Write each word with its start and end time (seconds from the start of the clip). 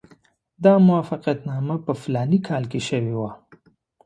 دا 0.63 0.73
موافقتنامه 0.87 1.75
په 1.85 1.93
فلاني 2.01 2.39
کال 2.47 2.63
کې 2.71 2.79
شوې 2.87 3.13
وه. 3.19 3.31